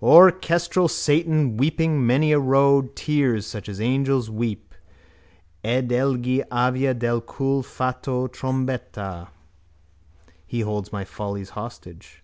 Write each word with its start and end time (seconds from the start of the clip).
Orchestral 0.00 0.86
Satan, 0.86 1.56
weeping 1.56 2.06
many 2.06 2.30
a 2.30 2.38
rood 2.38 2.94
Tears 2.94 3.44
such 3.44 3.68
as 3.68 3.80
angels 3.80 4.30
weep. 4.30 4.72
Ed 5.64 5.88
egli 5.90 6.44
avea 6.48 6.96
del 6.96 7.20
cul 7.20 7.64
fatto 7.64 8.28
trombetta. 8.28 9.30
He 10.46 10.60
holds 10.60 10.92
my 10.92 11.02
follies 11.02 11.50
hostage. 11.58 12.22